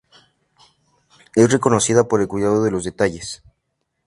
[1.35, 3.43] Es reconocida por el cuidado a los detalles.